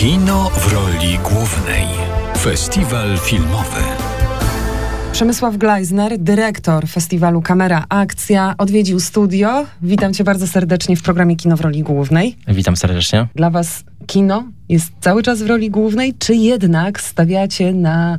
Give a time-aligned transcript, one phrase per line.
[0.00, 1.84] Kino w roli głównej.
[2.38, 3.80] Festiwal filmowy.
[5.12, 9.66] Przemysław Gleisner, dyrektor festiwalu Kamera Akcja, odwiedził studio.
[9.82, 12.36] Witam cię bardzo serdecznie w programie Kino w roli głównej.
[12.48, 13.26] Witam serdecznie.
[13.34, 18.18] Dla was kino jest cały czas w roli głównej, czy jednak stawiacie na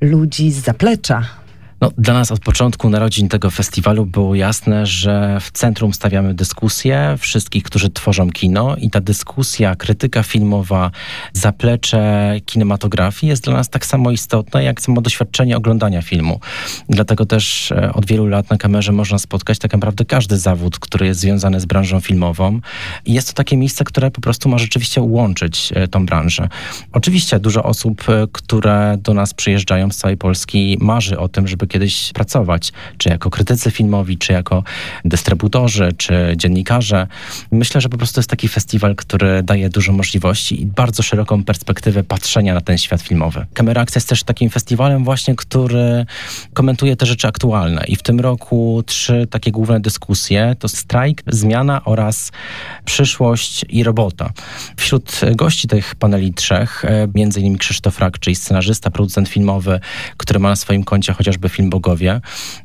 [0.00, 1.41] ludzi z zaplecza?
[1.82, 7.16] No, dla nas od początku narodzin tego festiwalu było jasne, że w centrum stawiamy dyskusję
[7.18, 10.90] wszystkich, którzy tworzą kino i ta dyskusja, krytyka filmowa,
[11.32, 16.40] zaplecze kinematografii jest dla nas tak samo istotna, jak samo doświadczenie oglądania filmu.
[16.88, 21.06] Dlatego też e, od wielu lat na kamerze można spotkać tak naprawdę każdy zawód, który
[21.06, 22.60] jest związany z branżą filmową.
[23.04, 26.48] I jest to takie miejsce, które po prostu ma rzeczywiście łączyć e, tą branżę.
[26.92, 31.71] Oczywiście dużo osób, e, które do nas przyjeżdżają z całej Polski, marzy o tym, żeby
[31.72, 34.64] kiedyś pracować, czy jako krytycy filmowi, czy jako
[35.04, 37.06] dystrybutorzy, czy dziennikarze.
[37.50, 42.04] Myślę, że po prostu jest taki festiwal, który daje dużo możliwości i bardzo szeroką perspektywę
[42.04, 43.46] patrzenia na ten świat filmowy.
[43.54, 46.06] Kamera Akcja jest też takim festiwalem właśnie, który
[46.54, 51.84] komentuje te rzeczy aktualne i w tym roku trzy takie główne dyskusje to strajk, zmiana
[51.84, 52.32] oraz
[52.84, 54.32] przyszłość i robota.
[54.92, 59.80] Wśród gości tych paneli trzech, e, między innymi Krzysztof Rak, czyli scenarzysta, producent filmowy,
[60.16, 62.20] który ma na swoim koncie chociażby film Bogowie,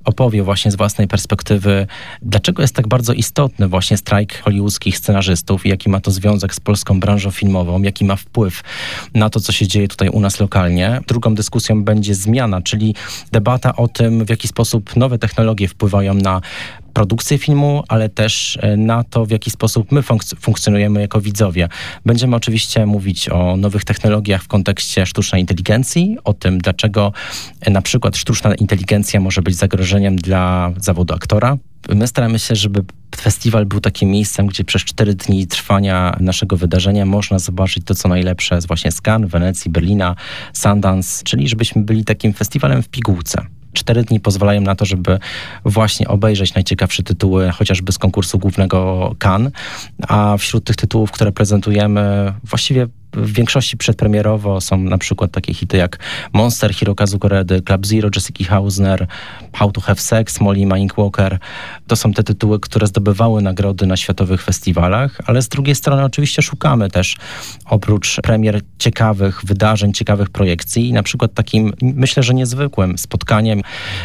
[0.06, 1.88] opowie właśnie z własnej perspektywy,
[2.22, 6.60] dlaczego jest tak bardzo istotny właśnie strajk hollywoodzkich scenarzystów i jaki ma to związek z
[6.60, 8.64] polską branżą filmową, jaki ma wpływ
[9.14, 11.02] na to, co się dzieje tutaj u nas lokalnie.
[11.08, 12.96] Drugą dyskusją będzie zmiana, czyli
[13.32, 16.42] debata o tym, w jaki sposób nowe technologie wpływają na
[16.98, 21.70] produkcję filmu, ale też e, na to, w jaki sposób my funk funkcjonujemy jako widzowie.
[22.06, 27.14] Będziemy oczywiście mówić o nowych technologiach w kontekście sztucznej inteligencji, o tym, dlaczego
[27.62, 31.58] e, na przykład sztuczna inteligencja może być zagrożeniem dla zawodu aktora.
[31.96, 32.84] My staramy się, żeby
[33.16, 38.08] festiwal był takim miejscem, gdzie przez cztery dni trwania naszego wydarzenia można zobaczyć to, co
[38.08, 40.16] najlepsze z właśnie z Cannes, Wenecji, Berlina,
[40.54, 45.20] Sundance, czyli żebyśmy byli takim festiwalem w pigułce cztery dni pozwalają na to, żeby
[45.66, 49.54] właśnie obejrzeć najciekawsze tytuły, chociażby z konkursu głównego Cannes,
[50.08, 55.78] a wśród tych tytułów, które prezentujemy, właściwie w większości przedpremierowo są na przykład takie hity
[55.78, 56.00] jak
[56.34, 59.08] Monster, Hirokazu Koredy, Club Zero, Jessica Hausner,
[59.54, 61.40] How to Have Sex, Molly Mike Walker.
[61.88, 66.42] To są te tytuły, które zdobywały nagrody na światowych festiwalach, ale z drugiej strony oczywiście
[66.42, 67.18] szukamy też
[67.66, 70.94] oprócz premier ciekawych wydarzeń, ciekawych projekcji.
[70.94, 73.62] Na przykład takim, myślę, że niezwykłym spotkaniem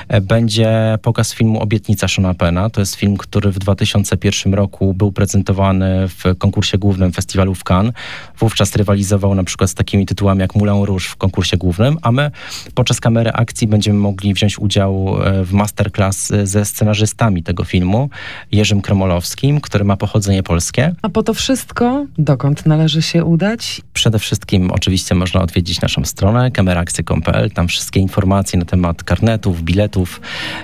[0.08, 2.70] e, będzie pokaz filmu Obietnica Shona Pena.
[2.70, 7.94] To jest film, który w 2001 roku był prezentowany w konkursie głównym festiwalu w Cannes.
[8.38, 12.12] Wówczas rywalizował rywalizował na przykład z takimi tytułami jak Moulin Rouge w konkursie głównym, a
[12.12, 12.30] my
[12.74, 18.10] podczas kamery akcji będziemy mogli wziąć udział e, w masterclass ze scenarzystami tego filmu,
[18.52, 20.94] Jerzym Kremolowskim, który ma pochodzenie polskie.
[21.02, 23.80] A po to wszystko, dokąd należy się udać?
[23.92, 30.20] Przede wszystkim oczywiście można odwiedzić naszą stronę kameraakcje.pl, tam wszystkie informacje na temat karnetów, biletów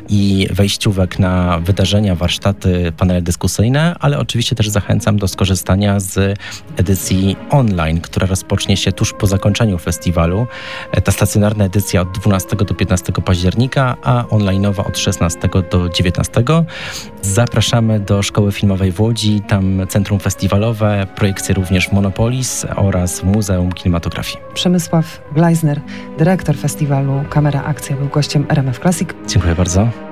[0.09, 6.39] i wejściówek na wydarzenia, warsztaty, panele dyskusyjne, ale oczywiście też zachęcam do skorzystania z
[6.77, 10.47] edycji online, która rozpocznie się tuż po zakończeniu festiwalu.
[10.93, 16.45] E, ta stacjonarna edycja od 12 do 15 października, a onlineowa od 16 do 19.
[17.23, 23.25] Zapraszamy do Szkoły Filmowej w Łodzi, tam centrum festiwalowe, projekcje również w Monopolis oraz w
[23.25, 24.39] Muzeum Kinematografii.
[24.55, 25.81] Przemysław Gleisner,
[26.19, 29.09] dyrektor festiwalu Kamera Akcja, był gościem RMF Classic.
[29.29, 30.08] Dziękuję bardzo.